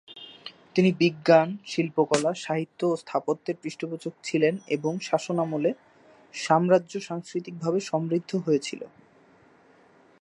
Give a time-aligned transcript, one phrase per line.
[0.75, 5.69] তিনি বিজ্ঞান, শিল্পকলা, সাহিত্য ও স্থাপত্যের পৃষ্ঠপোষক ছিলেন এবং তাঁর শাসনামলে
[6.33, 8.81] সাম্রাজ্য সাংস্কৃতিকভাবে সমৃদ্ধ হয়েছিল।